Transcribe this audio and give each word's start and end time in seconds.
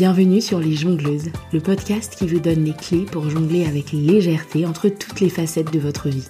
Bienvenue 0.00 0.40
sur 0.40 0.60
Les 0.60 0.76
Jongleuses, 0.76 1.28
le 1.52 1.60
podcast 1.60 2.16
qui 2.16 2.26
vous 2.26 2.40
donne 2.40 2.64
les 2.64 2.72
clés 2.72 3.04
pour 3.04 3.28
jongler 3.28 3.66
avec 3.66 3.92
légèreté 3.92 4.64
entre 4.64 4.88
toutes 4.88 5.20
les 5.20 5.28
facettes 5.28 5.74
de 5.74 5.78
votre 5.78 6.08
vie. 6.08 6.26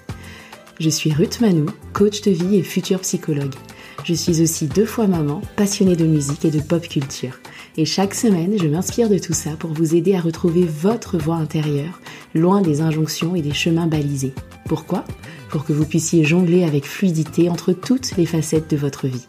Je 0.80 0.90
suis 0.90 1.12
Ruth 1.12 1.40
Manou, 1.40 1.66
coach 1.92 2.20
de 2.22 2.32
vie 2.32 2.56
et 2.56 2.64
future 2.64 2.98
psychologue. 2.98 3.54
Je 4.02 4.12
suis 4.12 4.42
aussi 4.42 4.66
deux 4.66 4.86
fois 4.86 5.06
maman, 5.06 5.40
passionnée 5.54 5.94
de 5.94 6.04
musique 6.04 6.44
et 6.44 6.50
de 6.50 6.58
pop 6.58 6.82
culture. 6.82 7.38
Et 7.76 7.84
chaque 7.84 8.14
semaine, 8.14 8.58
je 8.60 8.66
m'inspire 8.66 9.08
de 9.08 9.18
tout 9.18 9.34
ça 9.34 9.50
pour 9.50 9.72
vous 9.72 9.94
aider 9.94 10.16
à 10.16 10.20
retrouver 10.20 10.64
votre 10.64 11.16
voix 11.16 11.36
intérieure, 11.36 12.00
loin 12.34 12.62
des 12.62 12.80
injonctions 12.80 13.36
et 13.36 13.40
des 13.40 13.54
chemins 13.54 13.86
balisés. 13.86 14.34
Pourquoi? 14.66 15.04
Pour 15.48 15.64
que 15.64 15.72
vous 15.72 15.86
puissiez 15.86 16.24
jongler 16.24 16.64
avec 16.64 16.86
fluidité 16.86 17.48
entre 17.48 17.72
toutes 17.72 18.16
les 18.16 18.26
facettes 18.26 18.68
de 18.68 18.76
votre 18.76 19.06
vie. 19.06 19.26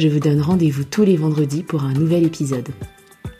Je 0.00 0.08
vous 0.08 0.18
donne 0.18 0.40
rendez-vous 0.40 0.82
tous 0.82 1.04
les 1.04 1.16
vendredis 1.16 1.62
pour 1.62 1.84
un 1.84 1.92
nouvel 1.92 2.26
épisode. 2.26 2.70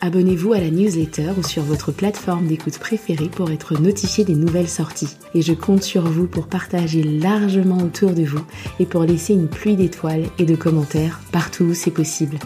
Abonnez-vous 0.01 0.53
à 0.53 0.61
la 0.61 0.69
newsletter 0.69 1.31
ou 1.37 1.43
sur 1.43 1.61
votre 1.63 1.91
plateforme 1.91 2.47
d'écoute 2.47 2.77
préférée 2.77 3.27
pour 3.27 3.51
être 3.51 3.77
notifié 3.81 4.23
des 4.23 4.33
nouvelles 4.33 4.69
sorties. 4.69 5.17
Et 5.35 5.41
je 5.41 5.51
compte 5.51 5.83
sur 5.83 6.03
vous 6.03 6.25
pour 6.25 6.47
partager 6.47 7.03
largement 7.03 7.79
autour 7.79 8.13
de 8.13 8.23
vous 8.23 8.39
et 8.79 8.85
pour 8.85 9.03
laisser 9.03 9.33
une 9.33 9.49
pluie 9.49 9.75
d'étoiles 9.75 10.23
et 10.37 10.45
de 10.45 10.55
commentaires 10.55 11.19
partout 11.33 11.65
où 11.65 11.73
c'est 11.73 11.91
possible. 11.91 12.39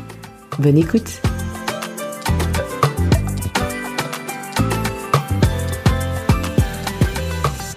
Bonne 0.58 0.80
écoute 0.80 1.22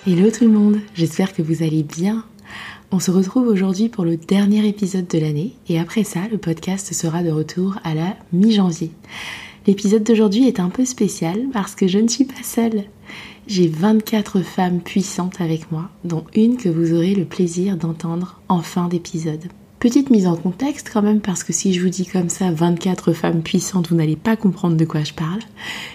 Hello 0.07 0.30
tout 0.30 0.45
le 0.45 0.52
monde, 0.52 0.79
j'espère 0.95 1.35
que 1.35 1.43
vous 1.43 1.63
allez 1.63 1.83
bien. 1.83 2.24
On 2.93 2.99
se 2.99 3.11
retrouve 3.11 3.49
aujourd'hui 3.49 3.91
pour 3.91 4.07
le 4.07 4.16
dernier 4.16 4.66
épisode 4.66 5.09
de 5.09 5.19
l'année 5.19 5.52
et 5.69 5.79
après 5.79 6.05
ça, 6.05 6.21
le 6.30 6.38
podcast 6.38 6.95
sera 6.95 7.23
de 7.23 7.30
retour 7.30 7.79
à 7.85 7.95
la 7.95 8.16
mi-janvier. 8.32 8.91
L'épisode 9.67 10.05
d'aujourd'hui 10.05 10.47
est 10.47 10.61
un 10.61 10.69
peu 10.69 10.85
spécial 10.85 11.47
parce 11.53 11.75
que 11.75 11.89
je 11.89 11.99
ne 11.99 12.07
suis 12.07 12.25
pas 12.25 12.43
seule. 12.45 12.85
J'ai 13.49 13.67
24 13.67 14.41
femmes 14.43 14.81
puissantes 14.81 15.41
avec 15.41 15.73
moi, 15.73 15.91
dont 16.05 16.25
une 16.35 16.57
que 16.57 16.69
vous 16.69 16.95
aurez 16.95 17.15
le 17.15 17.25
plaisir 17.25 17.77
d'entendre 17.77 18.41
en 18.49 18.61
fin 18.61 18.87
d'épisode. 18.87 19.45
Petite 19.87 20.10
mise 20.10 20.26
en 20.26 20.34
contexte 20.34 20.90
quand 20.92 21.02
même, 21.02 21.20
parce 21.20 21.45
que 21.45 21.52
si 21.52 21.73
je 21.73 21.80
vous 21.80 21.90
dis 21.90 22.06
comme 22.06 22.29
ça 22.29 22.51
24 22.51 23.12
femmes 23.12 23.42
puissantes, 23.42 23.88
vous 23.88 23.95
n'allez 23.95 24.16
pas 24.16 24.34
comprendre 24.34 24.76
de 24.76 24.84
quoi 24.84 25.04
je 25.04 25.12
parle. 25.12 25.38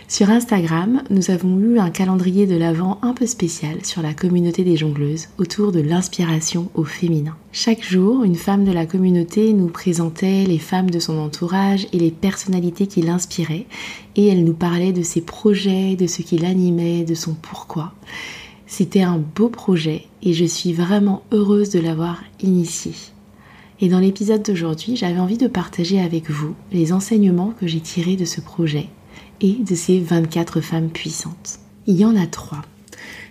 Sur 0.07 0.29
Instagram, 0.29 1.03
nous 1.09 1.29
avons 1.29 1.59
eu 1.59 1.77
un 1.77 1.89
calendrier 1.89 2.47
de 2.47 2.55
l'Avent 2.55 2.99
un 3.01 3.11
peu 3.11 3.25
spécial 3.25 3.83
sur 3.83 4.01
la 4.01 4.13
communauté 4.13 4.63
des 4.63 4.77
jongleuses 4.77 5.27
autour 5.37 5.73
de 5.73 5.81
l'inspiration 5.81 6.69
au 6.73 6.85
féminin. 6.85 7.35
Chaque 7.51 7.83
jour, 7.83 8.23
une 8.23 8.37
femme 8.37 8.63
de 8.63 8.71
la 8.71 8.85
communauté 8.85 9.51
nous 9.51 9.67
présentait 9.67 10.45
les 10.45 10.59
femmes 10.59 10.89
de 10.89 10.99
son 10.99 11.17
entourage 11.17 11.85
et 11.91 11.99
les 11.99 12.11
personnalités 12.11 12.87
qui 12.87 13.01
l'inspiraient, 13.01 13.65
et 14.15 14.25
elle 14.25 14.45
nous 14.45 14.53
parlait 14.53 14.93
de 14.93 15.03
ses 15.03 15.19
projets, 15.19 15.97
de 15.97 16.07
ce 16.07 16.21
qui 16.21 16.37
l'animait, 16.37 17.03
de 17.03 17.13
son 17.13 17.33
pourquoi. 17.33 17.91
C'était 18.67 19.01
un 19.01 19.17
beau 19.17 19.49
projet 19.49 20.05
et 20.23 20.31
je 20.31 20.45
suis 20.45 20.71
vraiment 20.71 21.23
heureuse 21.33 21.71
de 21.71 21.81
l'avoir 21.81 22.23
initié. 22.41 22.93
Et 23.83 23.89
dans 23.89 23.99
l'épisode 23.99 24.43
d'aujourd'hui, 24.43 24.95
j'avais 24.95 25.19
envie 25.19 25.39
de 25.39 25.47
partager 25.47 25.99
avec 25.99 26.29
vous 26.29 26.53
les 26.71 26.93
enseignements 26.93 27.53
que 27.59 27.65
j'ai 27.65 27.79
tirés 27.79 28.15
de 28.15 28.25
ce 28.25 28.39
projet 28.39 28.85
et 29.41 29.53
de 29.53 29.73
ces 29.73 29.99
24 29.99 30.61
femmes 30.61 30.89
puissantes. 30.89 31.59
Il 31.87 31.97
y 31.97 32.05
en 32.05 32.15
a 32.15 32.27
trois. 32.27 32.61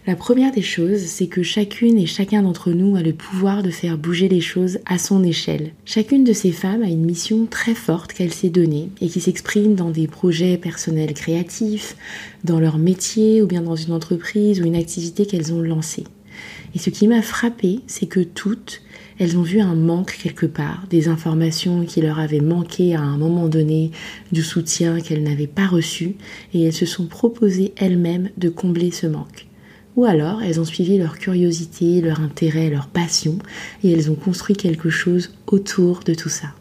La 0.09 0.17
première 0.17 0.51
des 0.51 0.63
choses, 0.63 1.03
c'est 1.03 1.29
que 1.29 1.45
chacune 1.45 1.99
et 1.99 2.07
chacun 2.07 2.43
d'entre 2.43 2.73
nous 2.73 2.97
a 2.97 3.03
le 3.03 3.13
pouvoir 3.13 3.63
de 3.63 3.71
faire 3.71 3.97
bouger 3.97 4.29
les 4.29 4.41
choses 4.41 4.81
à 4.87 4.99
son 4.99 5.23
échelle. 5.23 5.73
Chacune 5.85 6.25
de 6.25 6.33
ces 6.33 6.51
femmes 6.51 6.83
a 6.83 6.89
une 6.89 7.05
mission 7.05 7.47
très 7.47 7.75
forte 7.75 8.13
qu'elle 8.13 8.33
s'est 8.33 8.51
donnée 8.51 8.89
et 9.01 9.09
qui 9.09 9.21
s'exprime 9.21 9.77
dans 9.77 9.91
des 9.91 10.09
projets 10.09 10.57
personnels 10.57 11.15
créatifs, 11.15 11.97
dans 12.43 12.59
leur 12.59 12.77
métier 12.77 13.41
ou 13.41 13.47
bien 13.47 13.63
dans 13.63 13.77
une 13.77 13.93
entreprise 13.93 14.61
ou 14.61 14.65
une 14.65 14.75
activité 14.75 15.27
qu'elles 15.27 15.53
ont 15.53 15.61
lancée. 15.61 16.05
Et 16.75 16.79
ce 16.79 16.91
qui 16.91 17.07
m'a 17.07 17.23
frappé, 17.23 17.81
c'est 17.87 18.07
que 18.07 18.21
toutes, 18.21 18.83
elles 19.21 19.37
ont 19.37 19.43
vu 19.43 19.61
un 19.61 19.75
manque 19.75 20.17
quelque 20.21 20.47
part, 20.47 20.87
des 20.89 21.09
informations 21.09 21.85
qui 21.85 22.01
leur 22.01 22.19
avaient 22.19 22.41
manqué 22.41 22.95
à 22.97 23.03
un 23.03 23.19
moment 23.19 23.49
donné, 23.49 23.91
du 24.33 24.43
soutien 24.43 24.99
qu'elles 25.01 25.23
n'avaient 25.23 25.47
pas 25.47 25.67
reçu, 25.67 26.17
et 26.55 26.65
elles 26.65 26.73
se 26.73 26.87
sont 26.87 27.07
proposées 27.07 27.75
elles-mêmes 27.77 28.31
de 28.39 28.49
combler 28.49 28.91
ce 28.91 29.07
manque. 29.07 29.47
Ou 29.97 30.07
alors 30.07 30.43
elles 30.43 30.59
ont 30.59 30.65
suivi 30.65 30.97
leur 30.97 31.19
curiosité, 31.19 32.01
leur 32.01 32.21
intérêt, 32.21 32.71
leur 32.71 32.89
passion, 32.89 33.39
et 33.85 33.93
elles 33.93 34.11
ont 34.11 34.15
construit 34.15 34.57
quelque 34.57 34.89
chose 34.89 35.35
autour 35.47 36.01
de 36.01 36.15
tout 36.15 36.31
ça. 36.31 36.55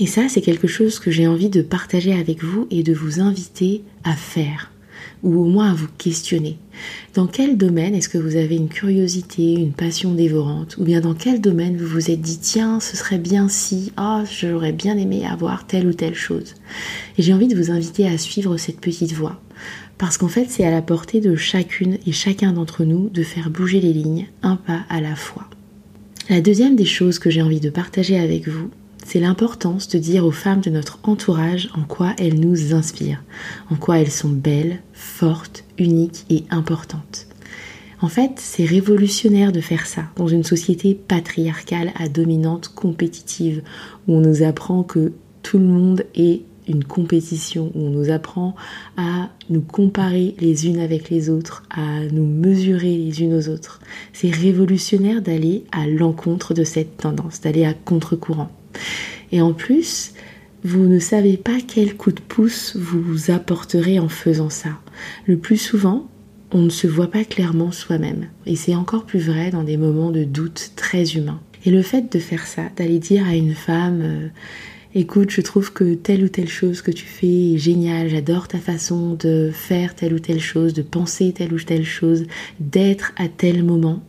Et 0.00 0.06
ça, 0.06 0.28
c'est 0.28 0.40
quelque 0.40 0.66
chose 0.66 0.98
que 0.98 1.12
j'ai 1.12 1.28
envie 1.28 1.50
de 1.50 1.62
partager 1.62 2.12
avec 2.12 2.42
vous 2.42 2.66
et 2.72 2.82
de 2.82 2.92
vous 2.92 3.20
inviter 3.20 3.84
à 4.02 4.14
faire 4.14 4.73
ou 5.24 5.40
au 5.40 5.44
moins 5.46 5.72
à 5.72 5.74
vous 5.74 5.88
questionner. 5.98 6.58
Dans 7.14 7.26
quel 7.26 7.56
domaine 7.56 7.94
est-ce 7.94 8.08
que 8.08 8.18
vous 8.18 8.36
avez 8.36 8.54
une 8.54 8.68
curiosité, 8.68 9.54
une 9.54 9.72
passion 9.72 10.14
dévorante? 10.14 10.76
Ou 10.78 10.84
bien 10.84 11.00
dans 11.00 11.14
quel 11.14 11.40
domaine 11.40 11.76
vous 11.76 11.86
vous 11.86 12.10
êtes 12.10 12.20
dit 12.20 12.38
tiens, 12.38 12.78
ce 12.78 12.96
serait 12.96 13.18
bien 13.18 13.48
si, 13.48 13.92
ah, 13.96 14.22
j'aurais 14.30 14.72
bien 14.72 14.96
aimé 14.96 15.26
avoir 15.26 15.66
telle 15.66 15.86
ou 15.86 15.94
telle 15.94 16.14
chose? 16.14 16.54
Et 17.18 17.22
j'ai 17.22 17.32
envie 17.32 17.48
de 17.48 17.56
vous 17.56 17.70
inviter 17.70 18.06
à 18.06 18.18
suivre 18.18 18.56
cette 18.58 18.80
petite 18.80 19.12
voie. 19.12 19.40
Parce 19.98 20.18
qu'en 20.18 20.28
fait, 20.28 20.46
c'est 20.48 20.64
à 20.64 20.70
la 20.70 20.82
portée 20.82 21.20
de 21.20 21.36
chacune 21.36 21.98
et 22.06 22.12
chacun 22.12 22.52
d'entre 22.52 22.84
nous 22.84 23.08
de 23.08 23.22
faire 23.22 23.50
bouger 23.50 23.80
les 23.80 23.92
lignes 23.92 24.26
un 24.42 24.56
pas 24.56 24.84
à 24.88 25.00
la 25.00 25.16
fois. 25.16 25.48
La 26.28 26.40
deuxième 26.40 26.76
des 26.76 26.84
choses 26.84 27.18
que 27.18 27.30
j'ai 27.30 27.42
envie 27.42 27.60
de 27.60 27.70
partager 27.70 28.18
avec 28.18 28.48
vous, 28.48 28.70
c'est 29.04 29.20
l'importance 29.20 29.88
de 29.88 29.98
dire 29.98 30.24
aux 30.24 30.32
femmes 30.32 30.60
de 30.60 30.70
notre 30.70 30.98
entourage 31.02 31.68
en 31.76 31.82
quoi 31.82 32.14
elles 32.18 32.40
nous 32.40 32.74
inspirent, 32.74 33.22
en 33.70 33.76
quoi 33.76 34.00
elles 34.00 34.10
sont 34.10 34.30
belles, 34.30 34.80
fortes, 34.92 35.64
uniques 35.78 36.24
et 36.30 36.44
importantes. 36.50 37.26
En 38.00 38.08
fait, 38.08 38.32
c'est 38.36 38.64
révolutionnaire 38.64 39.52
de 39.52 39.60
faire 39.60 39.86
ça 39.86 40.04
dans 40.16 40.26
une 40.26 40.42
société 40.42 40.94
patriarcale 40.94 41.92
à 41.96 42.08
dominante 42.08 42.68
compétitive, 42.68 43.62
où 44.08 44.14
on 44.14 44.20
nous 44.20 44.42
apprend 44.42 44.82
que 44.82 45.12
tout 45.42 45.58
le 45.58 45.64
monde 45.64 46.04
est 46.14 46.42
une 46.66 46.84
compétition, 46.84 47.70
où 47.74 47.80
on 47.80 47.90
nous 47.90 48.10
apprend 48.10 48.54
à 48.96 49.30
nous 49.50 49.60
comparer 49.60 50.34
les 50.40 50.66
unes 50.66 50.80
avec 50.80 51.10
les 51.10 51.28
autres, 51.28 51.62
à 51.70 52.04
nous 52.06 52.26
mesurer 52.26 52.96
les 52.96 53.22
unes 53.22 53.34
aux 53.34 53.48
autres. 53.48 53.80
C'est 54.12 54.30
révolutionnaire 54.30 55.20
d'aller 55.22 55.64
à 55.72 55.86
l'encontre 55.86 56.54
de 56.54 56.64
cette 56.64 56.96
tendance, 56.96 57.42
d'aller 57.42 57.64
à 57.64 57.74
contre-courant. 57.74 58.50
Et 59.32 59.40
en 59.40 59.52
plus, 59.52 60.12
vous 60.64 60.86
ne 60.86 60.98
savez 60.98 61.36
pas 61.36 61.58
quel 61.66 61.96
coup 61.96 62.12
de 62.12 62.20
pouce 62.20 62.76
vous 62.76 63.30
apporterez 63.30 63.98
en 63.98 64.08
faisant 64.08 64.50
ça. 64.50 64.70
Le 65.26 65.36
plus 65.36 65.58
souvent, 65.58 66.08
on 66.52 66.62
ne 66.62 66.70
se 66.70 66.86
voit 66.86 67.10
pas 67.10 67.24
clairement 67.24 67.72
soi-même. 67.72 68.28
Et 68.46 68.56
c'est 68.56 68.74
encore 68.74 69.04
plus 69.04 69.20
vrai 69.20 69.50
dans 69.50 69.64
des 69.64 69.76
moments 69.76 70.10
de 70.10 70.24
doute 70.24 70.72
très 70.76 71.16
humains. 71.16 71.40
Et 71.66 71.70
le 71.70 71.82
fait 71.82 72.12
de 72.12 72.18
faire 72.18 72.46
ça, 72.46 72.62
d'aller 72.76 72.98
dire 72.98 73.26
à 73.26 73.34
une 73.34 73.54
femme, 73.54 74.00
euh, 74.02 74.28
écoute, 74.96 75.30
je 75.30 75.40
trouve 75.40 75.72
que 75.72 75.94
telle 75.94 76.22
ou 76.22 76.28
telle 76.28 76.48
chose 76.48 76.80
que 76.80 76.92
tu 76.92 77.04
fais 77.04 77.54
est 77.54 77.58
géniale, 77.58 78.08
j'adore 78.08 78.46
ta 78.46 78.58
façon 78.58 79.14
de 79.14 79.50
faire 79.52 79.96
telle 79.96 80.14
ou 80.14 80.20
telle 80.20 80.40
chose, 80.40 80.72
de 80.72 80.82
penser 80.82 81.32
telle 81.32 81.52
ou 81.52 81.58
telle 81.58 81.84
chose, 81.84 82.26
d'être 82.60 83.12
à 83.16 83.26
tel 83.28 83.64
moment. 83.64 84.02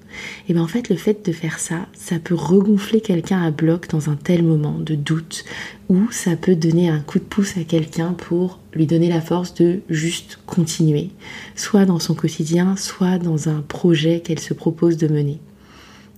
Et 0.48 0.54
bien 0.54 0.62
en 0.62 0.68
fait, 0.68 0.90
le 0.90 0.96
fait 0.96 1.26
de 1.26 1.32
faire 1.32 1.60
ça, 1.60 1.88
ça 1.94 2.20
peut 2.20 2.36
regonfler 2.36 3.02
quelqu'un 3.02 3.42
à 3.42 3.50
bloc 3.50 3.90
dans 3.90 4.10
un 4.10 4.16
tel 4.16 4.44
moment 4.44 4.78
de 4.78 4.94
doute, 4.94 5.44
ou 5.90 6.12
ça 6.12 6.36
peut 6.36 6.56
donner 6.56 6.88
un 6.90 7.00
coup 7.00 7.18
de 7.18 7.24
pouce 7.24 7.58
à 7.58 7.64
quelqu'un 7.64 8.14
pour 8.14 8.60
lui 8.74 8.86
donner 8.86 9.10
la 9.10 9.22
force 9.22 9.56
de 9.56 9.80
juste 9.90 10.40
continuer, 10.46 11.10
soit 11.56 11.86
dans 11.86 12.00
son 12.00 12.14
quotidien, 12.14 12.76
soit 12.76 13.18
dans 13.18 13.50
un 13.50 13.62
projet 13.62 14.20
qu'elle 14.20 14.40
se 14.40 14.54
propose 14.54 14.98
de 14.98 15.08
mener. 15.08 15.40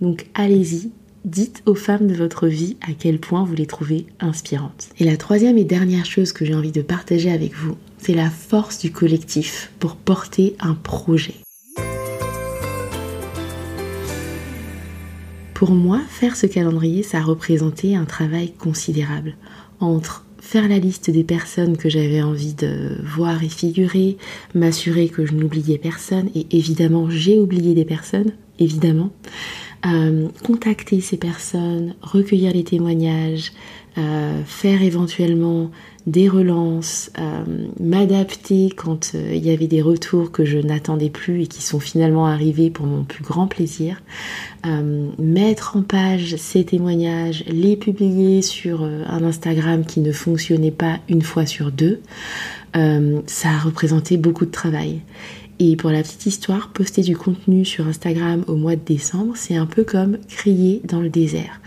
Donc 0.01 0.28
allez-y, 0.34 0.91
dites 1.27 1.61
aux 1.65 1.75
femmes 1.75 2.07
de 2.07 2.13
votre 2.13 2.47
vie 2.47 2.78
à 2.81 2.93
quel 2.97 3.19
point 3.19 3.43
vous 3.43 3.53
les 3.53 3.66
trouvez 3.66 4.05
inspirantes. 4.22 4.87
Et 4.97 5.03
la 5.03 5.17
troisième 5.17 5.57
et 5.57 5.66
dernière 5.66 6.05
chose 6.05 6.31
que 6.31 6.46
j'ai 6.46 6.55
envie 6.55 6.72
de 6.72 6.81
partager 6.81 7.29
avec 7.29 7.53
vous, 7.53 7.75
c'est 7.97 8.13
la 8.13 8.29
force 8.29 8.79
du 8.79 8.91
collectif 8.91 9.72
pour 9.79 9.97
porter 9.97 10.55
un 10.59 10.73
projet. 10.73 11.35
Pour 15.53 15.72
moi, 15.72 16.02
faire 16.07 16.37
ce 16.37 16.46
calendrier, 16.46 17.03
ça 17.03 17.17
a 17.17 17.23
représenté 17.23 17.96
un 17.96 18.05
travail 18.05 18.53
considérable 18.53 19.35
entre 19.79 20.25
faire 20.40 20.69
la 20.69 20.79
liste 20.79 21.09
des 21.09 21.25
personnes 21.25 21.75
que 21.75 21.90
j'avais 21.90 22.22
envie 22.22 22.53
de 22.53 22.99
voir 23.03 23.43
et 23.43 23.49
figurer, 23.49 24.17
m'assurer 24.55 25.09
que 25.09 25.25
je 25.25 25.34
n'oubliais 25.34 25.78
personne, 25.78 26.29
et 26.35 26.47
évidemment 26.52 27.09
j'ai 27.09 27.37
oublié 27.37 27.73
des 27.73 27.84
personnes, 27.84 28.31
évidemment, 28.59 29.11
contacter 30.44 31.02
ces 31.02 31.18
personnes, 31.18 31.96
recueillir 32.02 32.53
les 32.53 32.64
témoignages, 32.64 33.52
faire 33.96 34.82
éventuellement 34.82 35.72
des 36.08 36.29
relances, 36.29 37.12
euh, 37.20 37.44
m'adapter 37.82 38.72
quand 38.76 39.12
euh, 39.14 39.34
il 39.35 39.46
y 39.46 39.52
avait 39.52 39.68
des 39.68 39.82
retours 39.82 40.32
que 40.32 40.46
je 40.46 40.58
n'attendais 40.58 41.09
plus 41.09 41.44
et 41.44 41.47
qui 41.47 41.62
sont 41.62 41.82
finalement 41.82 42.28
arrivés 42.28 42.70
pour 42.70 42.85
mon 42.85 43.03
plus 43.03 43.24
grand 43.24 43.46
plaisir, 43.46 44.02
euh, 44.66 45.09
mettre 45.20 45.76
en 45.76 45.82
page 45.82 46.38
ces 46.38 46.64
témoignages, 46.64 47.44
les 47.47 47.76
publier 47.76 48.41
sur 48.41 48.84
un 48.84 49.24
Instagram 49.24 49.85
qui 49.85 50.00
ne 50.00 50.14
fonctionnait 50.14 50.72
pas 50.72 51.00
une 51.09 51.22
fois 51.22 51.46
sur 51.46 51.74
deux, 51.74 52.00
ça 53.26 53.50
a 53.50 53.59
représenté 53.59 54.18
beaucoup 54.18 54.46
de 54.46 54.52
travail. 54.52 55.02
Et 55.59 55.76
pour 55.76 55.90
la 55.90 56.03
petite 56.03 56.26
histoire, 56.28 56.70
poster 56.70 57.02
du 57.02 57.18
contenu 57.18 57.66
sur 57.66 57.88
Instagram 57.88 58.44
au 58.47 58.56
mois 58.56 58.76
de 58.76 58.85
décembre, 58.85 59.34
c'est 59.35 59.56
un 59.56 59.66
peu 59.66 59.84
comme 59.84 60.18
crier 60.28 60.82
dans 60.84 61.02
le 61.02 61.09
désert. 61.09 61.62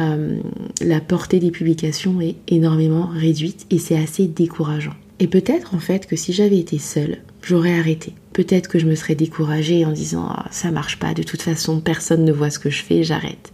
Euh, 0.00 0.38
la 0.80 1.00
portée 1.00 1.38
des 1.38 1.50
publications 1.50 2.20
est 2.20 2.36
énormément 2.48 3.06
réduite 3.06 3.66
et 3.70 3.78
c'est 3.78 3.96
assez 3.96 4.26
décourageant. 4.26 4.94
Et 5.18 5.26
peut-être 5.26 5.74
en 5.74 5.78
fait 5.78 6.06
que 6.06 6.16
si 6.16 6.32
j'avais 6.32 6.58
été 6.58 6.78
seule, 6.78 7.18
j'aurais 7.42 7.78
arrêté. 7.78 8.14
Peut-être 8.36 8.68
que 8.68 8.78
je 8.78 8.84
me 8.84 8.94
serais 8.94 9.14
découragée 9.14 9.86
en 9.86 9.92
disant 9.92 10.26
ah, 10.28 10.44
ça 10.50 10.70
marche 10.70 10.98
pas, 10.98 11.14
de 11.14 11.22
toute 11.22 11.40
façon 11.40 11.80
personne 11.80 12.22
ne 12.22 12.32
voit 12.32 12.50
ce 12.50 12.58
que 12.58 12.68
je 12.68 12.82
fais, 12.82 13.02
j'arrête. 13.02 13.50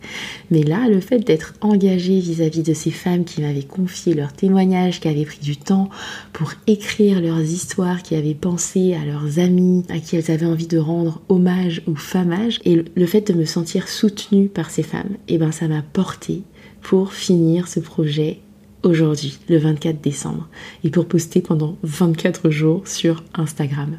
Mais 0.50 0.64
là, 0.64 0.88
le 0.88 0.98
fait 0.98 1.20
d'être 1.20 1.54
engagée 1.60 2.18
vis-à-vis 2.18 2.64
de 2.64 2.74
ces 2.74 2.90
femmes 2.90 3.24
qui 3.24 3.42
m'avaient 3.42 3.62
confié 3.62 4.12
leurs 4.12 4.32
témoignages, 4.32 4.98
qui 4.98 5.06
avaient 5.06 5.24
pris 5.24 5.38
du 5.40 5.56
temps 5.56 5.88
pour 6.32 6.54
écrire 6.66 7.20
leurs 7.20 7.42
histoires, 7.42 8.02
qui 8.02 8.16
avaient 8.16 8.34
pensé 8.34 8.94
à 8.94 9.04
leurs 9.04 9.38
amis, 9.38 9.84
à 9.88 10.00
qui 10.00 10.16
elles 10.16 10.32
avaient 10.32 10.46
envie 10.46 10.66
de 10.66 10.78
rendre 10.78 11.22
hommage 11.28 11.82
ou 11.86 11.94
famage, 11.94 12.58
et 12.64 12.84
le 12.92 13.06
fait 13.06 13.20
de 13.20 13.38
me 13.38 13.44
sentir 13.44 13.86
soutenue 13.86 14.48
par 14.48 14.68
ces 14.68 14.82
femmes, 14.82 15.14
et 15.28 15.34
eh 15.34 15.38
ben 15.38 15.52
ça 15.52 15.68
m'a 15.68 15.82
porté 15.82 16.42
pour 16.80 17.12
finir 17.12 17.68
ce 17.68 17.78
projet 17.78 18.40
aujourd'hui, 18.82 19.38
le 19.48 19.58
24 19.58 20.00
décembre, 20.00 20.48
et 20.82 20.90
pour 20.90 21.06
poster 21.06 21.40
pendant 21.40 21.76
24 21.84 22.50
jours 22.50 22.88
sur 22.88 23.22
Instagram. 23.34 23.98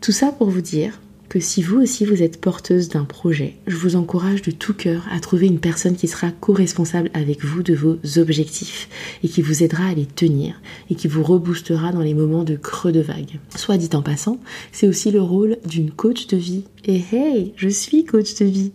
Tout 0.00 0.12
ça 0.12 0.32
pour 0.32 0.48
vous 0.48 0.62
dire 0.62 0.98
que 1.30 1.38
si 1.38 1.62
vous 1.62 1.80
aussi 1.80 2.04
vous 2.04 2.24
êtes 2.24 2.40
porteuse 2.40 2.88
d'un 2.88 3.04
projet, 3.04 3.54
je 3.68 3.76
vous 3.76 3.94
encourage 3.94 4.42
de 4.42 4.50
tout 4.50 4.74
cœur 4.74 5.06
à 5.12 5.20
trouver 5.20 5.46
une 5.46 5.60
personne 5.60 5.94
qui 5.94 6.08
sera 6.08 6.32
co-responsable 6.32 7.08
avec 7.14 7.44
vous 7.44 7.62
de 7.62 7.72
vos 7.72 7.98
objectifs 8.16 8.88
et 9.22 9.28
qui 9.28 9.40
vous 9.40 9.62
aidera 9.62 9.84
à 9.84 9.94
les 9.94 10.06
tenir 10.06 10.60
et 10.90 10.96
qui 10.96 11.06
vous 11.06 11.22
reboostera 11.22 11.92
dans 11.92 12.00
les 12.00 12.14
moments 12.14 12.42
de 12.42 12.56
creux 12.56 12.90
de 12.90 13.00
vague. 13.00 13.38
Soit 13.54 13.78
dit 13.78 13.90
en 13.94 14.02
passant, 14.02 14.40
c'est 14.72 14.88
aussi 14.88 15.12
le 15.12 15.22
rôle 15.22 15.58
d'une 15.64 15.92
coach 15.92 16.26
de 16.26 16.36
vie. 16.36 16.64
Et 16.84 17.00
hey, 17.12 17.52
je 17.54 17.68
suis 17.68 18.04
coach 18.04 18.34
de 18.34 18.46
vie. 18.46 18.72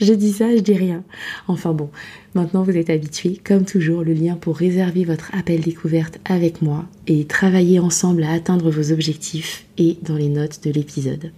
Je 0.00 0.14
dis 0.14 0.32
ça, 0.32 0.56
je 0.56 0.62
dis 0.62 0.74
rien. 0.74 1.04
Enfin 1.46 1.74
bon, 1.74 1.90
maintenant 2.34 2.62
vous 2.62 2.78
êtes 2.78 2.88
habitués, 2.88 3.38
comme 3.44 3.66
toujours, 3.66 4.02
le 4.02 4.14
lien 4.14 4.36
pour 4.36 4.56
réserver 4.56 5.04
votre 5.04 5.30
appel 5.34 5.60
découverte 5.60 6.20
avec 6.24 6.62
moi 6.62 6.86
et 7.06 7.26
travailler 7.26 7.80
ensemble 7.80 8.22
à 8.22 8.32
atteindre 8.32 8.70
vos 8.70 8.92
objectifs 8.92 9.66
est 9.76 10.02
dans 10.02 10.16
les 10.16 10.30
notes 10.30 10.64
de 10.64 10.70
l'épisode. 10.70 11.32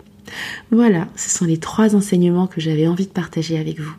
Voilà, 0.71 1.09
ce 1.17 1.31
sont 1.31 1.45
les 1.45 1.59
trois 1.59 1.95
enseignements 1.97 2.47
que 2.47 2.61
j'avais 2.61 2.87
envie 2.87 3.07
de 3.07 3.13
partager 3.13 3.59
avec 3.59 3.81
vous. 3.81 3.95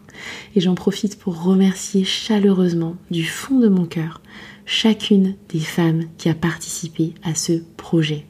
Et 0.55 0.61
j'en 0.61 0.75
profite 0.75 1.19
pour 1.19 1.43
remercier 1.43 2.03
chaleureusement 2.03 2.95
du 3.09 3.25
fond 3.25 3.59
de 3.59 3.67
mon 3.67 3.85
cœur 3.85 4.21
chacune 4.65 5.35
des 5.49 5.59
femmes 5.59 6.05
qui 6.17 6.29
a 6.29 6.33
participé 6.33 7.13
à 7.23 7.35
ce 7.35 7.61
projet. 7.77 8.25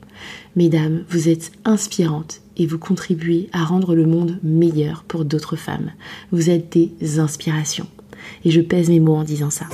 Mesdames, 0.56 1.04
vous 1.10 1.30
êtes 1.30 1.52
inspirantes 1.66 2.42
et 2.58 2.66
vous 2.66 2.78
contribuez 2.78 3.50
à 3.54 3.64
rendre 3.64 3.96
le 3.96 4.06
monde 4.06 4.40
meilleur 4.44 5.04
pour 5.04 5.26
d'autres 5.26 5.56
femmes. 5.56 5.92
Vous 6.32 6.50
êtes 6.50 6.72
des 6.72 7.20
inspirations. 7.20 7.88
Et 8.46 8.52
je 8.52 8.62
pèse 8.62 8.90
mes 8.90 9.00
mots 9.00 9.16
en 9.16 9.24
disant 9.24 9.50
ça. 9.50 9.68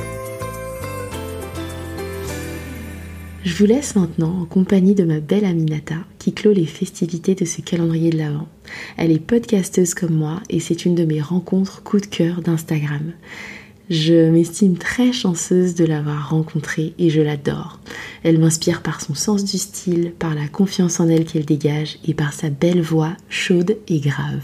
Je 3.47 3.55
vous 3.55 3.65
laisse 3.65 3.95
maintenant 3.95 4.41
en 4.41 4.43
compagnie 4.43 4.93
de 4.93 5.05
ma 5.05 5.21
belle 5.21 5.45
Aminata 5.45 5.95
qui 6.19 6.33
clôt 6.33 6.51
les 6.51 6.65
festivités 6.65 7.33
de 7.33 7.45
ce 7.45 7.61
calendrier 7.61 8.09
de 8.09 8.17
l'Avent. 8.17 8.49
Elle 8.97 9.09
est 9.09 9.25
podcasteuse 9.25 9.93
comme 9.93 10.15
moi 10.15 10.41
et 10.49 10.59
c'est 10.59 10.83
une 10.83 10.95
de 10.95 11.05
mes 11.05 11.21
rencontres 11.21 11.81
coup 11.81 12.01
de 12.01 12.07
cœur 12.07 12.41
d'Instagram. 12.41 13.13
Je 13.89 14.29
m'estime 14.29 14.77
très 14.77 15.13
chanceuse 15.13 15.75
de 15.75 15.85
l'avoir 15.85 16.29
rencontrée 16.29 16.93
et 16.99 17.09
je 17.09 17.21
l'adore. 17.21 17.79
Elle 18.23 18.37
m'inspire 18.37 18.81
par 18.81 18.99
son 18.99 19.15
sens 19.15 19.45
du 19.45 19.57
style, 19.57 20.11
par 20.19 20.35
la 20.35 20.49
confiance 20.49 20.99
en 20.99 21.07
elle 21.07 21.23
qu'elle 21.23 21.45
dégage 21.45 21.99
et 22.05 22.13
par 22.13 22.33
sa 22.33 22.49
belle 22.49 22.81
voix 22.81 23.15
chaude 23.29 23.77
et 23.87 24.01
grave. 24.01 24.43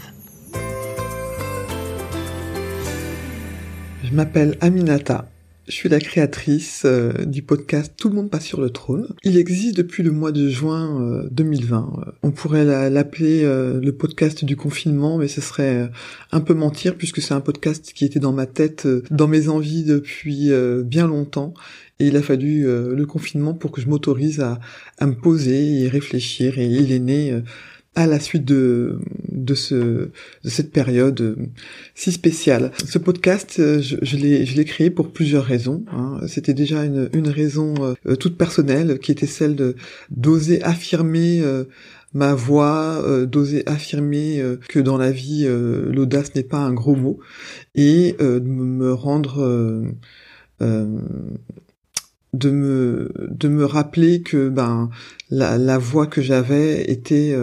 Je 4.02 4.14
m'appelle 4.14 4.56
Aminata 4.62 5.28
je 5.66 5.72
suis 5.72 5.88
la 5.88 5.98
créatrice 5.98 6.82
euh, 6.84 7.12
du 7.24 7.42
podcast 7.42 7.94
Tout 7.96 8.10
le 8.10 8.14
monde 8.16 8.30
passe 8.30 8.44
sur 8.44 8.60
le 8.60 8.70
trône. 8.70 9.08
Il 9.24 9.38
existe 9.38 9.76
depuis 9.76 10.02
le 10.02 10.10
mois 10.10 10.30
de 10.30 10.48
juin 10.48 11.24
2020. 11.30 11.92
Euh, 12.06 12.10
On 12.22 12.32
pourrait 12.32 12.64
l'appeler 12.90 13.44
euh, 13.44 13.80
le 13.80 13.92
podcast 13.92 14.44
du 14.44 14.56
confinement, 14.56 15.16
mais 15.16 15.28
ce 15.28 15.40
serait 15.40 15.90
un 16.32 16.40
peu 16.40 16.54
mentir 16.54 16.96
puisque 16.96 17.22
c'est 17.22 17.34
un 17.34 17.40
podcast 17.40 17.92
qui 17.94 18.04
était 18.04 18.20
dans 18.20 18.32
ma 18.32 18.46
tête, 18.46 18.86
dans 19.10 19.28
mes 19.28 19.48
envies 19.48 19.84
depuis 19.84 20.50
bien 20.84 21.06
longtemps. 21.06 21.54
Et 22.00 22.08
il 22.08 22.16
a 22.16 22.22
fallu 22.22 22.64
le 22.64 23.06
confinement 23.06 23.54
pour 23.54 23.70
que 23.70 23.80
je 23.80 23.88
m'autorise 23.88 24.40
à, 24.40 24.58
à, 24.98 25.06
me 25.06 25.14
poser 25.14 25.82
et 25.82 25.88
réfléchir. 25.88 26.58
Et 26.58 26.66
il 26.66 26.92
est 26.92 26.98
né 26.98 27.40
à 27.94 28.06
la 28.06 28.18
suite 28.18 28.44
de, 28.44 28.98
de, 29.30 29.54
ce, 29.54 29.74
de 29.74 30.10
cette 30.48 30.72
période 30.72 31.20
euh, 31.20 31.36
si 31.94 32.10
spéciale. 32.12 32.72
Ce 32.84 32.98
podcast, 32.98 33.56
euh, 33.58 33.80
je, 33.80 33.96
je 34.02 34.16
l'ai 34.16 34.64
créé 34.64 34.90
pour 34.90 35.12
plusieurs 35.12 35.44
raisons. 35.44 35.84
Hein. 35.92 36.20
C'était 36.26 36.54
déjà 36.54 36.84
une, 36.84 37.08
une 37.12 37.28
raison 37.28 37.74
euh, 38.06 38.16
toute 38.16 38.36
personnelle 38.36 38.98
qui 38.98 39.12
était 39.12 39.26
celle 39.26 39.54
de 39.54 39.76
d'oser 40.10 40.62
affirmer 40.62 41.42
ma 42.12 42.34
voix, 42.34 43.02
d'oser 43.26 43.66
affirmer 43.66 44.42
que 44.68 44.78
dans 44.78 44.96
la 44.96 45.10
vie, 45.10 45.46
l'audace 45.46 46.34
n'est 46.34 46.42
pas 46.42 46.58
un 46.58 46.72
gros 46.72 46.94
mot, 46.94 47.18
et 47.74 48.16
de 48.18 48.40
me 48.40 48.92
rendre 48.92 49.84
de 52.34 52.50
me 52.50 53.10
de 53.30 53.48
me 53.48 53.64
rappeler 53.64 54.22
que 54.22 54.48
ben 54.48 54.90
la, 55.30 55.58
la 55.58 55.78
voix 55.78 56.06
que 56.06 56.22
j'avais 56.22 56.90
était 56.90 57.34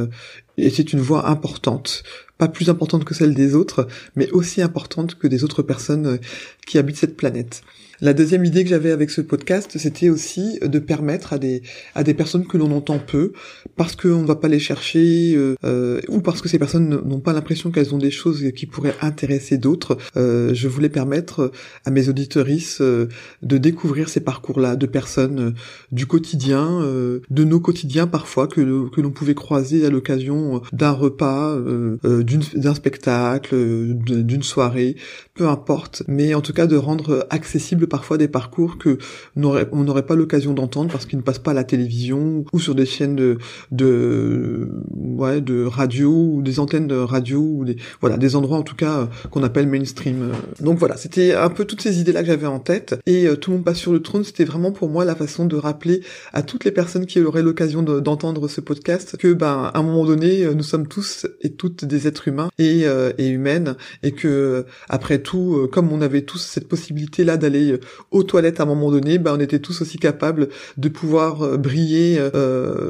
était 0.57 0.83
une 0.83 0.99
voix 0.99 1.27
importante. 1.27 2.03
Pas 2.37 2.47
plus 2.47 2.69
importante 2.69 3.05
que 3.05 3.13
celle 3.13 3.33
des 3.33 3.55
autres 3.55 3.87
mais 4.15 4.29
aussi 4.31 4.61
importante 4.61 5.15
que 5.15 5.27
des 5.27 5.43
autres 5.43 5.61
personnes 5.63 6.07
euh, 6.07 6.17
qui 6.65 6.77
habitent 6.77 6.97
cette 6.97 7.17
planète 7.17 7.63
la 8.01 8.13
deuxième 8.13 8.43
idée 8.45 8.63
que 8.63 8.69
j'avais 8.69 8.91
avec 8.91 9.11
ce 9.11 9.21
podcast, 9.21 9.77
c'était 9.77 10.09
aussi 10.09 10.57
de 10.59 10.79
permettre 10.79 11.33
à 11.33 11.37
des 11.37 11.61
à 11.93 12.03
des 12.03 12.15
personnes 12.15 12.47
que 12.47 12.57
l'on 12.57 12.71
entend 12.71 12.97
peu, 12.97 13.31
parce 13.75 13.95
qu'on 13.95 14.23
ne 14.23 14.25
va 14.25 14.35
pas 14.35 14.47
les 14.47 14.59
chercher 14.59 15.35
euh, 15.35 15.55
euh, 15.63 16.01
ou 16.07 16.21
parce 16.21 16.41
que 16.41 16.49
ces 16.49 16.57
personnes 16.57 16.89
n'ont 16.89 17.19
pas 17.19 17.31
l'impression 17.31 17.69
qu'elles 17.69 17.93
ont 17.93 17.99
des 17.99 18.09
choses 18.09 18.51
qui 18.55 18.65
pourraient 18.65 18.95
intéresser 19.01 19.59
d'autres. 19.59 19.99
Euh, 20.17 20.51
je 20.55 20.67
voulais 20.67 20.89
permettre 20.89 21.51
à 21.85 21.91
mes 21.91 22.09
auditorices 22.09 22.81
de 22.81 23.57
découvrir 23.57 24.09
ces 24.09 24.19
parcours-là 24.19 24.75
de 24.75 24.87
personnes 24.87 25.53
du 25.91 26.07
quotidien, 26.07 26.81
de 26.81 27.43
nos 27.43 27.59
quotidiens 27.59 28.07
parfois 28.07 28.47
que 28.47 28.89
que 28.89 29.01
l'on 29.01 29.11
pouvait 29.11 29.35
croiser 29.35 29.85
à 29.85 29.91
l'occasion 29.91 30.61
d'un 30.73 30.91
repas, 30.91 31.55
d'un 32.03 32.73
spectacle, 32.73 33.55
d'une 33.95 34.43
soirée, 34.43 34.95
peu 35.35 35.47
importe, 35.47 36.03
mais 36.07 36.33
en 36.33 36.41
tout 36.41 36.53
cas 36.53 36.65
de 36.65 36.75
rendre 36.75 37.27
accessible 37.29 37.87
parfois 37.91 38.17
des 38.17 38.27
parcours 38.27 38.77
que 38.77 38.97
on 39.35 39.83
n'aurait 39.83 40.05
pas 40.05 40.15
l'occasion 40.15 40.53
d'entendre 40.53 40.91
parce 40.91 41.05
qu'ils 41.05 41.19
ne 41.19 41.23
passent 41.23 41.39
pas 41.39 41.51
à 41.51 41.53
la 41.53 41.63
télévision 41.63 42.45
ou 42.53 42.59
sur 42.59 42.73
des 42.73 42.85
chaînes 42.85 43.15
de, 43.15 43.37
de 43.71 44.69
ouais 44.95 45.41
de 45.41 45.63
radio 45.65 46.09
ou 46.09 46.41
des 46.41 46.59
antennes 46.59 46.87
de 46.87 46.95
radio 46.95 47.39
ou 47.39 47.65
des 47.65 47.75
voilà 47.99 48.17
des 48.17 48.35
endroits 48.35 48.57
en 48.57 48.63
tout 48.63 48.75
cas 48.75 48.99
euh, 49.01 49.05
qu'on 49.29 49.43
appelle 49.43 49.67
mainstream. 49.67 50.31
Donc 50.59 50.79
voilà, 50.79 50.97
c'était 50.97 51.33
un 51.33 51.49
peu 51.49 51.65
toutes 51.65 51.81
ces 51.81 51.99
idées 51.99 52.13
là 52.13 52.21
que 52.21 52.27
j'avais 52.27 52.47
en 52.47 52.59
tête 52.59 52.99
et 53.05 53.27
euh, 53.27 53.35
tout 53.35 53.51
le 53.51 53.57
monde 53.57 53.65
passe 53.65 53.77
sur 53.77 53.93
le 53.93 54.01
trône, 54.01 54.23
c'était 54.23 54.45
vraiment 54.45 54.71
pour 54.71 54.89
moi 54.89 55.05
la 55.05 55.15
façon 55.15 55.45
de 55.45 55.55
rappeler 55.55 56.01
à 56.33 56.41
toutes 56.41 56.65
les 56.65 56.71
personnes 56.71 57.05
qui 57.05 57.19
auraient 57.19 57.43
l'occasion 57.43 57.83
d'entendre 57.83 58.47
ce 58.47 58.61
podcast 58.61 59.17
que 59.17 59.33
ben 59.33 59.69
à 59.73 59.79
un 59.79 59.83
moment 59.83 60.05
donné 60.05 60.43
euh, 60.43 60.53
nous 60.53 60.63
sommes 60.63 60.87
tous 60.87 61.27
et 61.41 61.51
toutes 61.53 61.85
des 61.85 62.07
êtres 62.07 62.27
humains 62.27 62.49
et, 62.57 62.85
et 63.17 63.27
humaines 63.27 63.75
et 64.03 64.11
que 64.11 64.65
après 64.89 65.19
tout 65.19 65.55
euh, 65.55 65.67
comme 65.67 65.91
on 65.91 66.01
avait 66.01 66.21
tous 66.21 66.39
cette 66.39 66.67
possibilité 66.67 67.23
là 67.23 67.37
d'aller 67.37 67.73
euh, 67.73 67.79
aux 68.11 68.23
toilettes 68.23 68.59
à 68.59 68.63
un 68.63 68.65
moment 68.65 68.91
donné, 68.91 69.17
ben 69.17 69.35
on 69.35 69.39
était 69.39 69.59
tous 69.59 69.81
aussi 69.81 69.97
capables 69.97 70.49
de 70.77 70.89
pouvoir 70.89 71.41
euh, 71.41 71.57
briller 71.57 72.19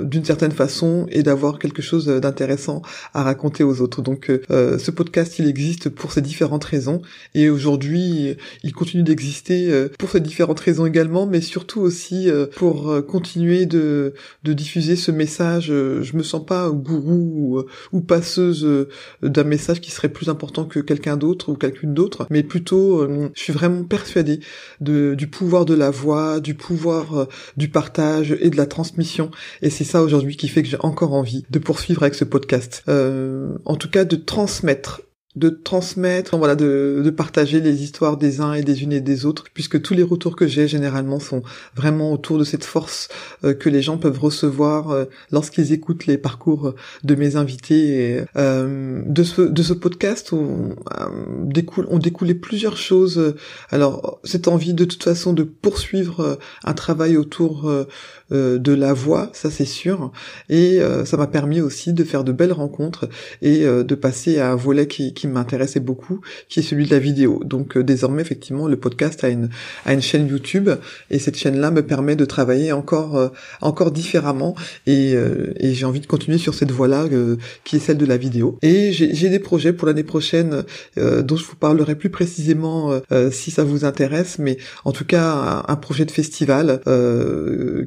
d'une 0.03 0.25
certaine 0.25 0.51
façon 0.51 1.05
et 1.10 1.24
d'avoir 1.24 1.60
quelque 1.60 1.81
chose 1.81 2.05
d'intéressant 2.07 2.81
à 3.13 3.24
raconter 3.24 3.63
aux 3.63 3.81
autres. 3.81 4.01
Donc 4.01 4.31
ce 4.50 4.91
podcast 4.91 5.39
il 5.39 5.48
existe 5.48 5.89
pour 5.89 6.12
ces 6.12 6.21
différentes 6.21 6.63
raisons 6.63 7.01
et 7.33 7.50
aujourd'hui 7.50 8.36
il 8.63 8.74
continue 8.74 9.03
d'exister 9.03 9.88
pour 9.98 10.10
ces 10.10 10.19
différentes 10.19 10.60
raisons 10.60 10.86
également, 10.86 11.25
mais 11.25 11.41
surtout 11.41 11.81
aussi 11.81 12.29
pour 12.55 12.93
continuer 13.07 13.65
de, 13.65 14.13
de 14.43 14.53
diffuser 14.53 14.95
ce 14.95 15.12
message. 15.12 15.67
Je 15.67 16.17
me 16.17 16.24
sens 16.24 16.45
pas 16.45 16.69
gourou 16.69 17.63
ou, 17.91 18.01
passeuse 18.01 18.67
d'un 19.21 19.43
message 19.43 19.81
qui 19.81 19.91
serait 19.91 20.10
plus 20.10 20.29
important 20.29 20.65
que 20.65 20.79
quelqu'un 20.79 21.17
d'autre 21.17 21.50
ou 21.50 21.55
quelqu'une 21.55 21.93
d'autre, 21.93 22.27
mais 22.29 22.43
plutôt, 22.43 23.07
je 23.33 23.41
suis 23.41 23.53
vraiment 23.53 23.83
persuadée 23.83 24.39
de, 24.82 25.16
du 25.16 25.28
pouvoir 25.28 25.66
de 25.66 25.74
la 25.74 25.90
voix, 25.90 26.40
du 26.40 26.56
pouvoir 26.56 27.28
du 27.58 27.70
partage 27.70 28.36
et 28.40 28.50
de 28.50 28.58
la 28.58 28.66
transmission. 28.66 29.32
Et 29.62 29.70
c'est 29.70 29.84
ça 29.84 30.02
aujourd'hui 30.02 30.38
qui 30.38 30.48
fait 30.48 30.64
que 30.64 30.70
j'ai 30.70 30.82
encore 30.82 31.14
envie 31.14 31.46
de 31.50 31.60
poursuivre 31.60 32.04
avec 32.04 32.16
ce 32.16 32.26
podcast. 32.26 32.84
en 32.88 33.76
tout 33.76 33.90
cas, 33.90 34.06
de 34.06 34.16
transmettre 34.16 35.02
de 35.36 35.50
transmettre, 35.50 36.38
voilà, 36.38 36.56
de, 36.56 37.02
de, 37.04 37.10
partager 37.10 37.62
les 37.62 37.84
histoires 37.84 38.18
des 38.18 38.42
uns 38.42 38.54
et 38.54 38.64
des 38.64 38.84
unes 38.84 38.92
et 38.92 39.00
des 39.00 39.26
autres, 39.26 39.46
puisque 39.54 39.82
tous 39.82 39.94
les 39.94 40.04
retours 40.04 40.36
que 40.36 40.46
j'ai 40.46 40.68
généralement 40.68 41.22
sont 41.22 41.42
vraiment 41.74 42.12
autour 42.12 42.38
de 42.38 42.44
cette 42.44 42.66
force 42.66 43.08
euh, 43.46 43.54
que 43.54 43.70
les 43.70 43.82
gens 43.82 43.98
peuvent 43.98 44.20
recevoir 44.20 44.92
euh, 44.92 45.06
lorsqu'ils 45.32 45.72
écoutent 45.72 46.06
les 46.06 46.18
parcours 46.18 46.74
de 47.04 47.16
mes 47.16 47.38
invités. 47.38 48.18
Et, 48.18 48.22
euh, 48.36 49.02
de 49.06 49.24
ce 49.24 49.42
de 49.42 49.64
ce 49.64 49.74
podcast, 49.74 50.34
on 50.34 50.76
découle 51.44 51.88
on 51.90 51.98
découlé 51.98 52.36
plusieurs 52.36 52.78
choses. 52.78 53.36
Alors 53.70 54.20
cette 54.24 54.48
envie 54.48 54.74
de 54.74 54.86
toute 54.86 55.04
façon 55.04 55.34
de 55.34 55.44
poursuivre 55.44 56.40
un 56.64 56.74
travail 56.74 57.16
autour 57.18 57.72
de 58.30 58.72
la 58.74 58.94
voix, 58.94 59.30
ça 59.34 59.50
c'est 59.50 59.66
sûr, 59.66 60.12
et 60.50 60.80
ça 61.06 61.18
m'a 61.18 61.28
permis 61.28 61.62
aussi 61.62 61.94
de 61.94 62.04
faire 62.04 62.24
de 62.24 62.32
belles 62.32 62.54
rencontres 62.54 63.10
et 63.42 63.62
de 63.66 63.96
passer 63.96 64.40
à 64.40 64.52
un 64.52 64.56
volet 64.56 64.88
qui 64.88 65.14
m'intéressait 65.28 65.80
beaucoup, 65.80 66.22
qui 66.50 66.60
est 66.60 66.63
celui 66.63 66.86
de 66.86 66.92
la 66.92 67.00
vidéo. 67.00 67.42
Donc 67.46 67.78
euh, 67.78 67.84
désormais, 67.84 68.22
effectivement, 68.22 68.68
le 68.68 68.78
podcast 68.78 69.24
a 69.24 69.30
une, 69.30 69.50
a 69.86 69.94
une 69.94 70.01
chaîne 70.01 70.28
YouTube, 70.28 70.70
et 71.10 71.20
cette 71.20 71.38
chaîne-là 71.38 71.72
me 71.72 71.82
permet 71.82 72.16
de 72.16 72.25
travailler 72.25 72.72
encore, 72.72 73.18
euh, 73.18 73.30
encore 73.62 73.92
différemment, 73.92 74.56
et, 74.88 75.13
euh, 75.16 75.54
et 75.58 75.74
j'ai 75.74 75.86
envie 75.86 76.00
de 76.00 76.08
continuer 76.08 76.38
sur 76.38 76.54
cette 76.54 76.72
voie-là, 76.72 77.06
qui 77.63 77.75
est 77.75 77.80
celle 77.80 77.98
de 77.98 78.06
la 78.06 78.18
vidéo. 78.18 78.58
Et 78.62 78.92
j'ai 78.92 79.30
des 79.30 79.40
projets 79.40 79.74
pour 79.74 79.88
l'année 79.88 80.04
prochaine, 80.04 80.63
dont 80.98 81.36
je 81.36 81.46
vous 81.46 81.56
parlerai 81.56 81.96
plus 81.96 82.10
précisément 82.10 83.00
si 83.32 83.51
ça 83.51 83.63
vous 83.63 83.86
intéresse, 83.86 84.40
mais 84.40 84.58
en 84.86 84.92
tout 84.92 85.06
cas, 85.06 85.63
un, 85.68 85.75
projet 85.75 86.06
de 86.06 86.12
festival, 86.12 86.82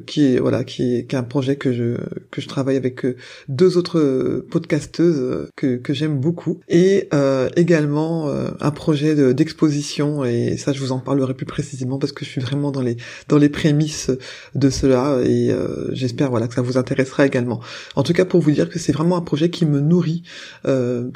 qui 0.05 0.25
est, 0.25 0.39
voilà, 0.39 0.63
qui 0.63 0.97
est, 0.97 1.05
qui 1.05 1.15
est 1.15 1.19
un 1.19 1.23
projet 1.23 1.55
que 1.55 1.73
je, 1.73 1.95
que 2.31 2.41
je 2.41 2.47
travaille 2.47 2.77
avec 2.77 3.05
deux 3.47 3.77
autres 3.77 4.43
podcasteuses 4.49 5.49
que, 5.55 5.77
que 5.77 5.93
j'aime 5.93 6.19
beaucoup. 6.19 6.59
Et 6.67 7.07
également 7.55 8.27
euh, 8.27 8.49
un 8.59 8.71
projet 8.71 9.33
d'exposition 9.33 10.23
et 10.25 10.57
ça 10.57 10.73
je 10.73 10.79
vous 10.79 10.91
en 10.91 10.99
parlerai 10.99 11.33
plus 11.33 11.45
précisément 11.45 11.97
parce 11.97 12.13
que 12.13 12.25
je 12.25 12.29
suis 12.29 12.41
vraiment 12.41 12.71
dans 12.71 12.81
les 12.81 12.97
dans 13.27 13.37
les 13.37 13.49
prémices 13.49 14.11
de 14.55 14.69
cela 14.69 15.19
et 15.23 15.51
euh, 15.51 15.93
j'espère 15.93 16.29
voilà 16.29 16.47
que 16.47 16.53
ça 16.53 16.61
vous 16.61 16.77
intéressera 16.77 17.25
également. 17.25 17.59
En 17.95 18.03
tout 18.03 18.13
cas 18.13 18.25
pour 18.25 18.41
vous 18.41 18.51
dire 18.51 18.69
que 18.69 18.79
c'est 18.79 18.91
vraiment 18.91 19.17
un 19.17 19.21
projet 19.21 19.49
qui 19.49 19.65
me 19.65 19.79
nourrit, 19.79 20.23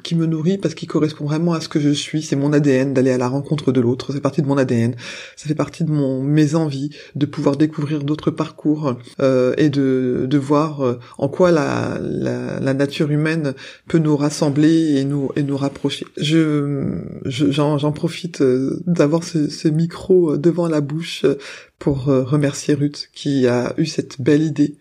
qui 0.04 0.16
me 0.16 0.26
nourrit 0.26 0.58
parce 0.58 0.76
qu'il 0.76 0.88
correspond 0.88 1.26
vraiment 1.26 1.54
à 1.54 1.62
ce 1.62 1.70
que 1.70 1.80
je 1.80 1.90
suis. 1.90 2.22
C'est 2.22 2.36
mon 2.36 2.54
ADN 2.54 2.94
d'aller 2.94 3.12
à 3.12 3.18
la 3.18 3.28
rencontre 3.28 3.72
de 3.72 3.82
l'autre. 3.82 4.12
C'est 4.14 4.22
partie 4.22 4.42
de 4.42 4.48
mon 4.48 4.58
ADN. 4.58 4.96
Ça 5.36 5.48
fait 5.48 5.56
partie 5.56 5.84
de 5.84 5.92
mon 5.92 6.22
mes 6.22 6.56
envies 6.56 6.90
de 7.16 7.26
pouvoir 7.26 7.58
découvrir 7.58 8.04
d'autres 8.04 8.32
parcours 8.32 8.96
et 9.20 9.70
de 9.70 10.26
de 10.30 10.38
voir 10.38 10.98
en 11.18 11.28
quoi 11.28 11.52
la, 11.52 11.98
la 12.02 12.60
la 12.60 12.74
nature 12.74 13.12
humaine 13.12 13.54
peut 13.88 14.00
nous 14.00 14.16
rassembler 14.16 14.98
et 14.98 15.06
nous 15.06 15.32
et 15.36 15.44
nous 15.44 15.58
rapprocher 15.58 15.99
je, 16.18 17.02
j'en, 17.26 17.92
profite 17.92 18.42
euh, 18.42 18.82
d'avoir 18.86 19.24
ce, 19.24 19.68
micro 19.68 20.34
euh, 20.34 20.38
devant 20.38 20.68
la 20.68 20.82
bouche 20.82 21.24
euh, 21.26 21.38
pour 21.78 22.06
remercier 22.06 22.74
Ruth 22.74 23.10
qui 23.14 23.48
a 23.48 23.74
eu 23.78 23.86
cette 23.86 24.22
belle 24.22 24.42
idée 24.42 24.76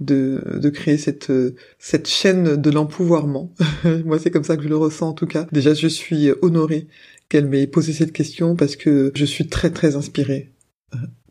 de, 0.00 0.42
de 0.60 0.68
créer 0.68 0.98
cette, 0.98 1.32
cette 1.78 2.08
chaîne 2.08 2.56
de 2.56 2.70
l'empouvoirment. 2.70 3.54
Moi, 4.04 4.18
c'est 4.18 4.30
comme 4.30 4.44
ça 4.44 4.58
que 4.58 4.62
je 4.62 4.68
le 4.68 4.76
ressens 4.76 5.08
en 5.08 5.12
tout 5.14 5.26
cas. 5.26 5.46
Déjà, 5.50 5.72
je 5.72 5.88
suis 5.88 6.28
honorée 6.42 6.88
qu'elle 7.30 7.46
m'ait 7.46 7.66
posé 7.66 7.94
cette 7.94 8.12
question 8.12 8.54
parce 8.54 8.76
que 8.76 9.12
je 9.14 9.24
suis 9.24 9.48
très 9.48 9.70
très 9.70 9.96
inspirée 9.96 10.52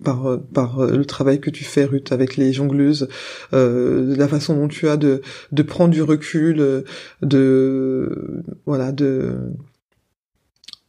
par 0.04 0.40
par 0.54 0.86
le 0.86 1.06
travail 1.06 1.40
que 1.40 1.50
tu 1.50 1.64
fais 1.64 1.86
Ruth 1.86 2.12
avec 2.12 2.38
les 2.38 2.54
jongleuses 2.54 3.08
euh, 3.54 4.16
la 4.16 4.28
façon 4.28 4.56
dont 4.56 4.68
tu 4.68 4.88
as 4.88 4.98
de 4.98 5.22
de 5.52 5.64
prendre 5.64 5.92
du 5.92 6.02
recul 6.02 6.84
de 7.22 8.44
voilà 8.66 8.92
de 8.92 9.36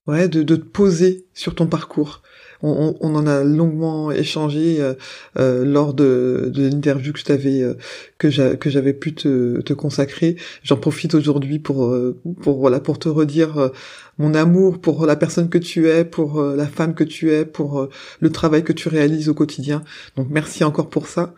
ouais 0.06 0.28
de 0.28 0.42
de 0.42 0.56
te 0.56 0.64
poser 0.64 1.26
sur 1.34 1.54
ton 1.54 1.66
parcours 1.66 2.22
on, 2.62 3.14
en 3.14 3.26
a 3.26 3.42
longuement 3.42 4.12
échangé 4.12 4.80
euh, 4.80 4.94
euh, 5.38 5.64
lors 5.64 5.94
de, 5.94 6.50
de 6.54 6.68
l'interview 6.68 7.12
que 7.12 7.18
je 7.18 7.24
t'avais 7.24 7.60
euh, 7.60 7.74
que 8.18 8.30
j'avais 8.30 8.92
pu 8.92 9.14
te, 9.14 9.60
te 9.60 9.72
consacrer. 9.72 10.36
J'en 10.62 10.76
profite 10.76 11.14
aujourd'hui 11.14 11.58
pour 11.58 11.94
pour 12.40 12.58
voilà 12.58 12.78
pour 12.78 12.98
te 13.00 13.08
redire 13.08 13.70
mon 14.18 14.34
amour 14.34 14.80
pour 14.80 15.06
la 15.06 15.16
personne 15.16 15.48
que 15.48 15.58
tu 15.58 15.88
es, 15.88 16.04
pour 16.04 16.40
la 16.40 16.66
femme 16.66 16.94
que 16.94 17.04
tu 17.04 17.32
es, 17.32 17.44
pour 17.44 17.88
le 18.20 18.30
travail 18.30 18.62
que 18.62 18.72
tu 18.72 18.88
réalises 18.88 19.28
au 19.28 19.34
quotidien. 19.34 19.82
Donc 20.16 20.28
merci 20.30 20.62
encore 20.62 20.88
pour 20.88 21.08
ça. 21.08 21.34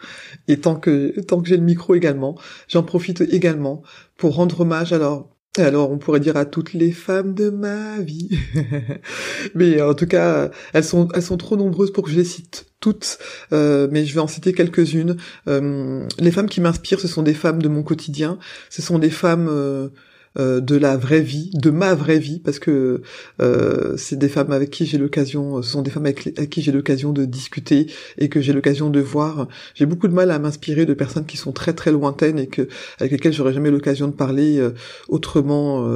Et 0.47 0.59
tant 0.61 0.76
que 0.76 1.18
tant 1.23 1.40
que 1.40 1.49
j'ai 1.49 1.56
le 1.56 1.62
micro 1.62 1.94
également, 1.94 2.37
j'en 2.68 2.83
profite 2.83 3.23
également 3.23 3.83
pour 4.18 4.35
rendre 4.35 4.61
hommage 4.61 4.92
alors 4.92 5.34
alors, 5.56 5.90
on 5.90 5.99
pourrait 5.99 6.20
dire 6.20 6.37
à 6.37 6.46
toutes 6.46 6.73
les 6.73 6.90
femmes 6.90 7.32
de 7.34 7.49
ma 7.49 8.00
vie. 8.00 8.30
mais 9.54 9.80
en 9.80 9.94
tout 9.94 10.06
cas, 10.06 10.50
elles 10.73 10.84
sont, 10.84 11.08
elles 11.14 11.23
sont 11.23 11.37
trop 11.37 11.56
nombreuses 11.56 11.92
pour 11.92 12.04
que 12.04 12.11
je 12.11 12.16
les 12.16 12.25
cite 12.25 12.66
toutes. 12.80 13.18
Euh, 13.52 13.87
mais 13.90 14.04
je 14.04 14.14
vais 14.14 14.20
en 14.20 14.26
citer 14.26 14.52
quelques-unes. 14.52 15.16
Euh, 15.49 16.06
les 16.18 16.30
femmes 16.32 16.49
qui 16.49 16.61
m'inspirent, 16.61 17.00
ce 17.00 17.08
sont 17.08 17.23
des 17.23 17.34
femmes 17.34 17.62
de 17.62 17.68
mon 17.68 17.82
quotidien. 17.82 18.38
Ce 18.68 18.82
sont 18.82 18.99
des 18.99 19.11
femmes 19.11 19.49
euh, 19.49 19.90
euh, 20.37 20.61
de 20.61 20.75
la 20.75 20.97
vraie 20.97 21.21
vie, 21.21 21.50
de 21.55 21.71
ma 21.71 21.95
vraie 21.95 22.19
vie, 22.19 22.41
parce 22.41 22.59
que 22.59 23.03
euh, 23.41 23.97
c'est 23.97 24.19
des 24.19 24.29
femmes 24.29 24.50
avec 24.50 24.69
qui 24.71 24.85
j'ai 24.85 24.99
l'occasion, 24.99 25.62
ce 25.62 25.71
sont 25.71 25.83
des 25.83 25.93
femmes 25.93 26.07
avec, 26.07 26.50
qui 26.50 26.61
j'ai 26.61 26.73
l'occasion 26.73 27.12
de 27.12 27.25
discuter 27.25 27.87
et 28.19 28.29
que 28.29 28.41
j'ai 28.41 28.53
l'occasion 28.53 28.91
de 28.91 28.99
voir. 28.99 29.47
J'ai 29.76 29.87
beaucoup 29.87 30.09
de 30.09 30.12
mal 30.12 30.33
à 30.33 30.41
m'inspirer 30.41 30.87
de 30.87 30.95
personnes 30.95 31.25
qui 31.25 31.37
sont 31.37 31.53
très 31.53 31.73
très 31.73 31.93
lointaines 31.93 32.41
et 32.41 32.49
que 32.49 32.67
avec 32.99 33.12
lesquelles 33.12 33.33
j'aurais 33.33 33.53
jamais 33.53 33.71
l'occasion 33.71 34.09
de 34.09 34.12
parler 34.12 34.59
euh, 34.59 34.73
autrement, 35.09 35.87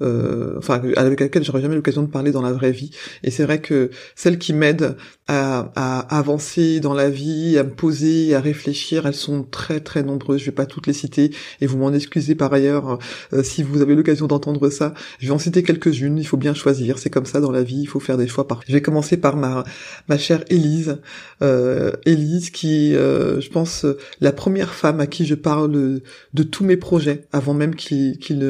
enfin 0.00 0.82
avec 0.96 1.20
lesquelles 1.20 1.44
j'aurais 1.44 1.62
jamais 1.62 1.74
l'occasion 1.74 2.02
de 2.02 2.08
parler 2.08 2.30
dans 2.30 2.42
la 2.42 2.52
vraie 2.52 2.72
vie. 2.72 2.90
Et 3.24 3.30
c'est 3.30 3.44
vrai 3.44 3.62
que 3.62 3.90
celles 4.14 4.38
qui 4.38 4.52
m'aident 4.52 4.96
à, 5.28 5.72
à, 5.76 6.18
avancer 6.18 6.80
dans 6.80 6.94
la 6.94 7.08
vie, 7.08 7.56
à 7.58 7.64
me 7.64 7.70
poser, 7.70 8.34
à 8.34 8.40
réfléchir, 8.40 9.06
elles 9.06 9.14
sont 9.14 9.44
très 9.44 9.80
très 9.80 10.02
nombreuses. 10.02 10.40
Je 10.40 10.46
vais 10.46 10.52
pas 10.52 10.66
toutes 10.66 10.86
les 10.86 10.92
citer 10.92 11.30
et 11.62 11.66
vous 11.66 11.78
m'en 11.78 11.92
excusez 11.94 12.34
par 12.34 12.52
ailleurs 12.52 12.98
si 13.42 13.62
vous 13.62 13.77
vous 13.78 13.82
avez 13.82 13.94
l'occasion 13.94 14.26
d'entendre 14.26 14.70
ça, 14.70 14.94
je 15.20 15.26
vais 15.26 15.32
en 15.32 15.38
citer 15.38 15.62
quelques-unes, 15.62 16.18
il 16.18 16.26
faut 16.26 16.36
bien 16.36 16.54
choisir, 16.54 16.98
c'est 16.98 17.10
comme 17.10 17.26
ça 17.26 17.40
dans 17.40 17.52
la 17.52 17.62
vie, 17.62 17.80
il 17.80 17.86
faut 17.86 18.00
faire 18.00 18.16
des 18.16 18.26
choix 18.26 18.46
par... 18.46 18.60
Je 18.66 18.72
vais 18.72 18.82
commencer 18.82 19.16
par 19.16 19.36
ma, 19.36 19.64
ma 20.08 20.18
chère 20.18 20.44
Élise, 20.48 20.98
euh, 21.42 21.92
Élise 22.04 22.50
qui, 22.50 22.94
euh, 22.94 23.40
je 23.40 23.48
pense, 23.50 23.86
la 24.20 24.32
première 24.32 24.74
femme 24.74 25.00
à 25.00 25.06
qui 25.06 25.26
je 25.26 25.34
parle 25.34 26.00
de 26.34 26.42
tous 26.42 26.64
mes 26.64 26.76
projets, 26.76 27.26
avant 27.32 27.54
même 27.54 27.74
qu'il 27.74 28.18
qu'il 28.18 28.42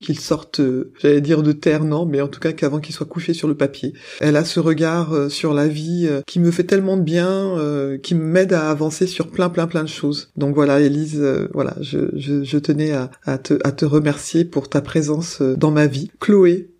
qu'il 0.00 0.18
sorte, 0.18 0.60
euh, 0.60 0.92
j'allais 1.00 1.20
dire 1.20 1.42
de 1.42 1.52
terre, 1.52 1.84
non, 1.84 2.06
mais 2.06 2.20
en 2.20 2.28
tout 2.28 2.40
cas 2.40 2.52
qu'avant 2.52 2.80
qu'il 2.80 2.94
soit 2.94 3.06
couché 3.06 3.34
sur 3.34 3.48
le 3.48 3.54
papier. 3.54 3.92
Elle 4.20 4.36
a 4.36 4.44
ce 4.44 4.58
regard 4.58 5.12
euh, 5.12 5.28
sur 5.28 5.52
la 5.52 5.68
vie 5.68 6.06
euh, 6.08 6.22
qui 6.26 6.40
me 6.40 6.50
fait 6.50 6.64
tellement 6.64 6.96
de 6.96 7.02
bien, 7.02 7.20
qui 8.02 8.14
m'aide 8.14 8.52
à 8.52 8.70
avancer 8.70 9.06
sur 9.06 9.28
plein, 9.28 9.50
plein, 9.50 9.66
plein 9.66 9.82
de 9.82 9.88
choses. 9.88 10.30
Donc 10.36 10.54
voilà, 10.54 10.80
Elise, 10.80 11.22
voilà, 11.52 11.76
je, 11.80 12.58
tenais 12.58 12.92
à, 12.92 13.10
à, 13.24 13.38
te, 13.38 13.58
à 13.64 13.72
te 13.72 13.84
remercier 13.84 14.44
pour 14.44 14.68
ta 14.68 14.80
présence 14.80 15.42
dans 15.42 15.70
ma 15.70 15.86
vie. 15.86 16.10
Chloé, 16.20 16.70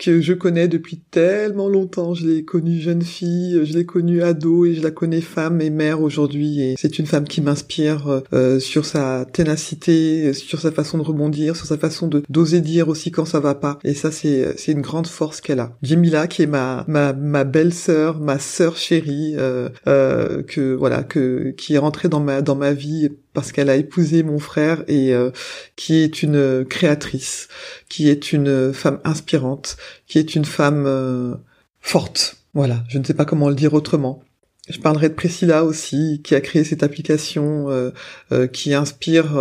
que 0.00 0.20
je 0.20 0.32
connais 0.32 0.66
depuis 0.66 0.98
tellement 1.10 1.68
longtemps. 1.68 2.14
Je 2.14 2.26
l'ai 2.26 2.44
connue 2.44 2.80
jeune 2.80 3.02
fille, 3.02 3.60
je 3.64 3.72
l'ai 3.74 3.84
connue 3.84 4.22
ado 4.22 4.64
et 4.64 4.74
je 4.74 4.82
la 4.82 4.90
connais 4.90 5.20
femme 5.20 5.60
et 5.60 5.70
mère 5.70 6.00
aujourd'hui. 6.00 6.62
Et 6.62 6.74
c'est 6.78 6.98
une 6.98 7.06
femme 7.06 7.24
qui 7.24 7.42
m'inspire 7.42 8.22
euh, 8.32 8.58
sur 8.58 8.86
sa 8.86 9.26
ténacité, 9.26 10.32
sur 10.32 10.60
sa 10.60 10.72
façon 10.72 10.98
de 10.98 11.02
rebondir, 11.02 11.54
sur 11.54 11.66
sa 11.66 11.76
façon 11.76 12.08
de 12.08 12.22
d'oser 12.28 12.62
dire 12.62 12.88
aussi 12.88 13.10
quand 13.10 13.26
ça 13.26 13.40
va 13.40 13.54
pas. 13.54 13.78
Et 13.84 13.94
ça, 13.94 14.10
c'est 14.10 14.54
c'est 14.56 14.72
une 14.72 14.80
grande 14.80 15.06
force 15.06 15.40
qu'elle 15.40 15.60
a. 15.60 15.76
Jemila, 15.82 16.26
qui 16.26 16.42
est 16.42 16.46
ma 16.46 16.84
ma 16.88 17.12
ma 17.12 17.44
belle 17.44 17.74
sœur, 17.74 18.20
ma 18.20 18.38
sœur 18.38 18.76
chérie, 18.76 19.34
euh, 19.36 19.68
euh, 19.86 20.42
que 20.42 20.74
voilà, 20.74 21.02
que 21.02 21.50
qui 21.56 21.74
est 21.74 21.78
rentrée 21.78 22.08
dans 22.08 22.20
ma 22.20 22.40
dans 22.40 22.56
ma 22.56 22.72
vie 22.72 23.10
parce 23.32 23.52
qu'elle 23.52 23.70
a 23.70 23.76
épousé 23.76 24.22
mon 24.22 24.38
frère 24.38 24.84
et 24.88 25.14
euh, 25.14 25.30
qui 25.76 25.96
est 25.96 26.22
une 26.22 26.64
créatrice, 26.64 27.48
qui 27.88 28.08
est 28.08 28.32
une 28.32 28.72
femme 28.72 29.00
inspirante, 29.04 29.76
qui 30.06 30.18
est 30.18 30.34
une 30.34 30.44
femme 30.44 30.84
euh, 30.86 31.34
forte. 31.80 32.36
Voilà, 32.54 32.82
je 32.88 32.98
ne 32.98 33.04
sais 33.04 33.14
pas 33.14 33.24
comment 33.24 33.48
le 33.48 33.54
dire 33.54 33.74
autrement. 33.74 34.22
Je 34.68 34.78
parlerai 34.78 35.08
de 35.08 35.14
Priscilla 35.14 35.64
aussi, 35.64 36.20
qui 36.22 36.34
a 36.34 36.40
créé 36.40 36.62
cette 36.62 36.82
application 36.82 37.66
euh, 37.70 38.46
qui 38.46 38.72
inspire, 38.72 39.36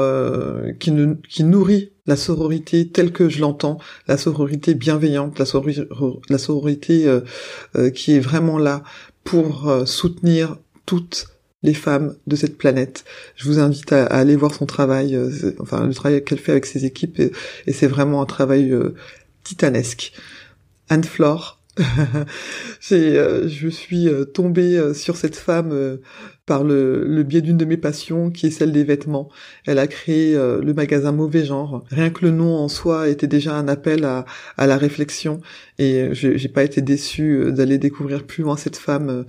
qui, 0.79 0.91
qui 1.29 1.43
nourrit 1.43 1.91
la 2.07 2.15
sororité 2.15 2.89
telle 2.89 3.11
que 3.11 3.29
je 3.29 3.39
l'entends, 3.39 3.77
la 4.07 4.17
sororité 4.17 4.73
bienveillante, 4.73 5.37
la, 5.37 5.45
la 6.29 6.37
sororité 6.39 7.05
qui 7.93 8.15
est 8.15 8.19
vraiment 8.19 8.57
là 8.57 8.83
pour 9.23 9.71
soutenir 9.85 10.57
toutes 10.87 11.27
les 11.63 11.73
femmes 11.73 12.15
de 12.27 12.35
cette 12.35 12.57
planète. 12.57 13.03
Je 13.35 13.45
vous 13.47 13.59
invite 13.59 13.91
à, 13.91 14.05
aller 14.05 14.35
voir 14.35 14.53
son 14.53 14.65
travail, 14.65 15.15
euh, 15.15 15.29
enfin 15.59 15.85
le 15.85 15.93
travail 15.93 16.23
qu'elle 16.23 16.39
fait 16.39 16.51
avec 16.51 16.65
ses 16.65 16.85
équipes, 16.85 17.19
et, 17.19 17.73
c'est 17.73 17.87
vraiment 17.87 18.21
un 18.21 18.25
travail 18.25 18.71
euh, 18.71 18.95
titanesque. 19.43 20.13
Anne-Flore, 20.89 21.61
euh, 22.91 23.47
je 23.47 23.67
suis 23.67 24.07
tombée 24.33 24.93
sur 24.93 25.15
cette 25.17 25.35
femme 25.35 25.99
par 26.45 26.63
le, 26.63 27.23
biais 27.23 27.41
d'une 27.41 27.57
de 27.57 27.65
mes 27.65 27.77
passions, 27.77 28.31
qui 28.31 28.47
est 28.47 28.51
celle 28.51 28.71
des 28.71 28.83
vêtements. 28.83 29.29
Elle 29.67 29.77
a 29.77 29.87
créé 29.87 30.33
le 30.33 30.73
magasin 30.73 31.11
Mauvais 31.11 31.45
Genre. 31.45 31.85
Rien 31.91 32.09
que 32.09 32.25
le 32.25 32.31
nom 32.31 32.55
en 32.57 32.69
soi 32.69 33.07
était 33.07 33.27
déjà 33.27 33.53
un 33.55 33.67
appel 33.67 34.03
à, 34.03 34.25
à 34.57 34.65
la 34.65 34.77
réflexion, 34.77 35.41
et 35.77 36.09
j'ai 36.13 36.49
pas 36.49 36.63
été 36.63 36.81
déçue 36.81 37.51
d'aller 37.51 37.77
découvrir 37.77 38.25
plus 38.25 38.43
loin 38.43 38.57
cette 38.57 38.77
femme 38.77 39.25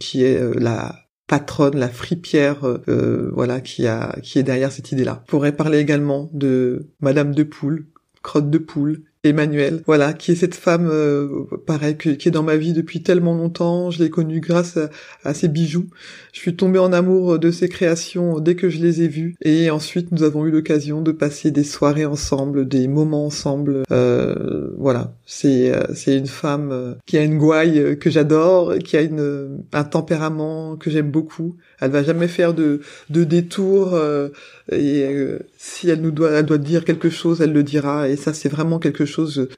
qui 0.00 0.24
est 0.24 0.40
la 0.58 1.07
patronne, 1.28 1.78
la 1.78 1.88
fripière, 1.88 2.66
euh, 2.66 3.30
voilà, 3.32 3.60
qui 3.60 3.86
a, 3.86 4.18
qui 4.22 4.40
est 4.40 4.42
derrière 4.42 4.72
cette 4.72 4.90
idée-là. 4.90 5.22
Pourrait 5.28 5.52
parler 5.52 5.78
également 5.78 6.28
de 6.32 6.88
Madame 7.00 7.34
de 7.34 7.44
Poule, 7.44 7.86
Crotte 8.22 8.50
de 8.50 8.58
Poule, 8.58 9.04
Emmanuel, 9.24 9.82
voilà, 9.84 10.12
qui 10.12 10.30
est 10.30 10.36
cette 10.36 10.54
femme, 10.54 10.88
euh, 10.88 11.44
pareil, 11.66 11.96
qui 11.96 12.28
est 12.28 12.30
dans 12.30 12.44
ma 12.44 12.56
vie 12.56 12.72
depuis 12.72 13.02
tellement 13.02 13.34
longtemps. 13.34 13.90
Je 13.90 14.00
l'ai 14.02 14.10
connue 14.10 14.40
grâce 14.40 14.78
à, 15.24 15.34
ses 15.34 15.48
bijoux. 15.48 15.86
Je 16.32 16.38
suis 16.38 16.54
tombée 16.54 16.78
en 16.78 16.92
amour 16.92 17.40
de 17.40 17.50
ses 17.50 17.68
créations 17.68 18.38
dès 18.38 18.54
que 18.54 18.68
je 18.68 18.78
les 18.78 19.02
ai 19.02 19.08
vues. 19.08 19.34
Et 19.42 19.70
ensuite, 19.70 20.12
nous 20.12 20.22
avons 20.22 20.46
eu 20.46 20.52
l'occasion 20.52 21.02
de 21.02 21.10
passer 21.10 21.50
des 21.50 21.64
soirées 21.64 22.06
ensemble, 22.06 22.68
des 22.68 22.86
moments 22.86 23.26
ensemble. 23.26 23.82
Euh, 23.90 24.68
voilà, 24.78 25.14
c'est 25.26 25.74
euh, 25.74 25.82
c'est 25.94 26.16
une 26.16 26.28
femme 26.28 26.70
euh, 26.70 26.94
qui 27.04 27.18
a 27.18 27.24
une 27.24 27.38
gouaille 27.38 27.98
que 27.98 28.10
j'adore, 28.10 28.78
qui 28.78 28.96
a 28.96 29.02
une 29.02 29.64
un 29.72 29.84
tempérament 29.84 30.76
que 30.76 30.90
j'aime 30.90 31.10
beaucoup. 31.10 31.56
Elle 31.80 31.90
va 31.90 32.04
jamais 32.04 32.28
faire 32.28 32.54
de 32.54 32.80
de 33.10 33.24
détours. 33.24 33.98
et 34.70 35.38
si 35.56 35.90
elle 35.90 36.02
nous 36.02 36.10
doit, 36.12 36.30
elle 36.30 36.46
doit 36.46 36.58
dire 36.58 36.84
quelque 36.84 37.10
chose, 37.10 37.40
elle 37.40 37.52
le 37.52 37.64
dira. 37.64 38.08
Et 38.08 38.16
ça, 38.16 38.32
c'est 38.32 38.48
vraiment 38.48 38.78
quelque 38.78 39.04
chose 39.04 39.07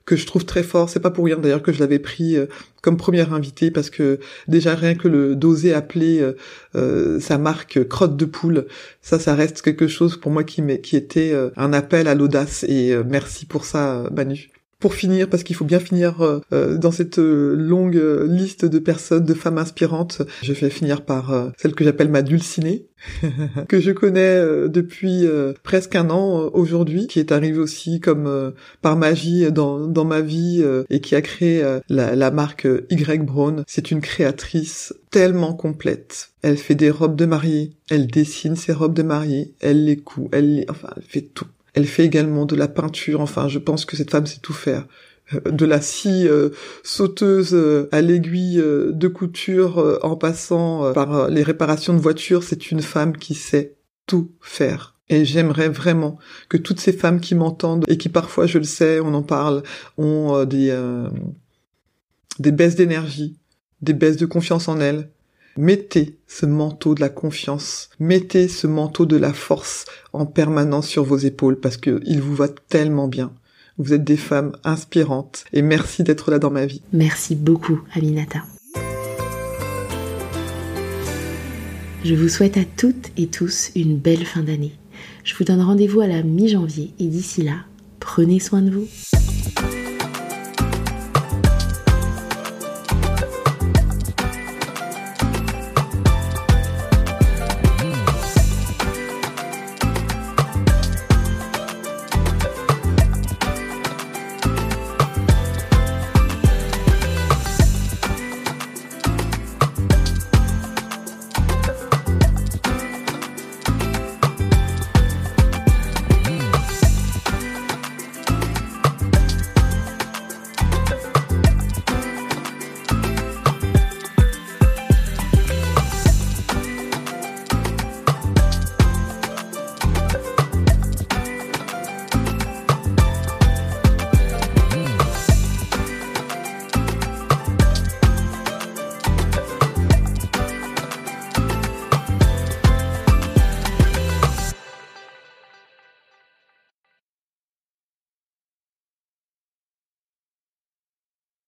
que 0.05 0.17
je 0.17 0.27
trouve 0.27 0.45
très 0.45 0.63
fort. 0.63 0.89
C'est 0.89 1.01
pas 1.01 1.11
pour 1.11 1.25
rien 1.25 1.37
d'ailleurs 1.37 1.63
que 1.63 1.73
je 1.73 1.81
l'avais 1.81 1.99
pris 1.99 2.37
euh, 2.37 2.47
comme 2.83 2.97
première 2.97 3.33
invitée 3.33 3.71
parce 3.71 3.91
que 3.91 4.19
déjà 4.49 4.75
rien 4.75 4.95
que 4.95 5.09
le 5.09 5.37
d'oser 5.37 5.75
appeler 5.75 6.21
euh, 6.21 6.37
euh, 6.77 7.21
sa 7.21 7.39
marque 7.39 7.87
crotte 7.89 8.17
de 8.17 8.25
poule, 8.25 8.67
ça, 9.03 9.19
ça 9.19 9.35
reste 9.35 9.63
quelque 9.63 9.89
chose 9.89 10.17
pour 10.17 10.31
moi 10.31 10.45
qui, 10.45 10.63
qui 10.83 10.97
était 10.97 11.35
un 11.57 11.73
appel 11.73 12.09
à 12.09 12.15
l'audace. 12.15 12.65
Et 12.69 12.95
merci 13.05 13.47
pour 13.47 13.65
ça, 13.65 14.09
Manu 14.15 14.51
pour 14.81 14.95
finir, 14.95 15.29
parce 15.29 15.43
qu'il 15.43 15.55
faut 15.55 15.67
bien 15.67 15.79
finir 15.79 16.23
euh, 16.23 16.41
euh, 16.53 16.79
dans 16.79 16.91
cette 16.91 17.19
euh, 17.19 17.55
longue 17.55 18.01
liste 18.27 18.65
de 18.65 18.79
personnes, 18.79 19.25
de 19.25 19.35
femmes 19.35 19.59
inspirantes, 19.59 20.23
je 20.43 20.53
vais 20.55 20.71
finir 20.71 21.03
par 21.03 21.53
celle 21.59 21.75
que 21.75 21.85
j'appelle 21.85 22.09
ma 22.09 22.23
dulcinée, 22.23 22.87
que 23.69 23.79
je 23.79 23.91
connais 23.91 24.41
depuis 24.69 25.27
presque 25.63 25.95
un 25.97 26.11
an 26.11 26.51
aujourd'hui, 26.53 27.07
qui 27.07 27.19
est 27.19 27.33
arrivée 27.33 27.59
aussi 27.59 28.01
comme 28.01 28.53
par 28.81 28.97
magie 28.97 29.51
dans, 29.53 29.87
dans 29.87 30.05
ma 30.05 30.21
vie 30.21 30.65
et 30.89 31.01
qui 31.01 31.15
a 31.15 31.23
créé 31.23 31.63
la, 31.89 32.17
la 32.17 32.31
marque 32.31 32.67
Y 32.91 33.25
Brown. 33.25 33.65
C'est 33.67 33.91
une 33.91 34.01
créatrice 34.01 34.95
tellement 35.11 35.53
complète. 35.55 36.31
Elle 36.43 36.57
fait 36.57 36.75
des 36.75 36.91
robes 36.91 37.17
de 37.17 37.27
mariée, 37.27 37.73
elle 37.91 38.07
dessine 38.07 38.57
ses 38.57 38.73
robes 38.73 38.95
de 38.95 39.03
mariée, 39.03 39.55
elle 39.61 39.85
les 39.85 39.97
coud, 39.97 40.29
elle 40.33 40.57
les... 40.57 40.67
enfin, 40.69 40.89
elle 40.97 41.03
fait 41.03 41.23
tout. 41.23 41.47
Elle 41.75 41.87
fait 41.87 42.05
également 42.05 42.47
de 42.47 42.57
la 42.57 42.69
peinture, 42.69 43.21
enfin 43.21 43.49
je 43.49 43.59
pense 43.59 43.85
que 43.85 43.97
cette 43.97 44.11
femme 44.11 44.27
sait 44.27 44.41
tout 44.41 44.53
faire. 44.53 44.87
Euh, 45.35 45.51
de 45.51 45.65
la 45.65 45.81
scie 45.81 46.27
euh, 46.29 46.51
sauteuse 46.83 47.55
euh, 47.55 47.89
à 47.93 48.01
l'aiguille 48.01 48.63
de 48.63 49.09
couture 49.09 49.99
en 50.03 50.17
passant 50.17 50.93
par 50.93 51.29
les 51.29 51.43
réparations 51.43 51.95
de 51.95 52.01
voitures, 52.01 52.43
c'est 52.43 52.71
une 52.71 52.83
femme 52.83 53.17
qui 53.17 53.35
sait 53.35 53.77
tout 54.07 54.33
faire. 54.41 54.95
Et 55.09 55.25
j'aimerais 55.25 55.69
vraiment 55.69 56.19
que 56.49 56.57
toutes 56.57 56.79
ces 56.79 56.93
femmes 56.93 57.21
qui 57.21 57.35
m'entendent 57.35 57.85
et 57.89 57.99
qui 57.99 58.09
parfois, 58.09 58.47
je 58.47 58.59
le 58.59 58.65
sais, 58.65 59.01
on 59.01 59.13
en 59.13 59.23
parle, 59.23 59.65
ont 59.99 60.45
des, 60.45 60.73
des 62.39 62.53
baisses 62.53 62.77
d'énergie, 62.77 63.37
des 63.83 63.93
baisses 63.93 64.17
de 64.17 64.27
confiance 64.27 64.69
en 64.69 64.79
elles, 64.79 65.11
Mettez 65.57 66.17
ce 66.29 66.47
manteau 66.47 66.95
de 66.95 67.01
la 67.01 67.09
confiance, 67.09 67.91
mettez 67.99 68.47
ce 68.47 68.69
manteau 68.69 69.05
de 69.05 69.17
la 69.17 69.33
force 69.33 69.85
en 70.13 70.25
permanence 70.25 70.87
sur 70.87 71.03
vos 71.03 71.17
épaules 71.19 71.59
parce 71.59 71.77
que 71.77 72.01
il 72.07 72.21
vous 72.21 72.37
va 72.37 72.49
tellement 72.49 73.09
bien. 73.09 73.33
Vous 73.77 73.93
êtes 73.93 74.05
des 74.05 74.17
femmes 74.17 74.53
inspirantes 74.63 75.45
et 75.53 75.63
merci 75.63 76.05
d'être 76.05 76.31
là 76.31 76.39
dans 76.39 76.51
ma 76.51 76.67
vie. 76.67 76.83
Merci 76.93 77.35
beaucoup, 77.35 77.81
Aminata. 77.95 78.45
Je 82.05 82.15
vous 82.15 82.29
souhaite 82.29 82.57
à 82.57 82.65
toutes 82.65 83.11
et 83.17 83.27
tous 83.27 83.73
une 83.75 83.99
belle 83.99 84.25
fin 84.25 84.43
d'année. 84.43 84.73
Je 85.25 85.35
vous 85.35 85.45
donne 85.45 85.61
rendez-vous 85.61 86.01
à 86.01 86.07
la 86.07 86.23
mi-janvier 86.23 86.95
et 86.99 87.07
d'ici 87.07 87.43
là, 87.43 87.65
prenez 87.99 88.39
soin 88.39 88.63
de 88.63 88.71
vous. 88.71 88.87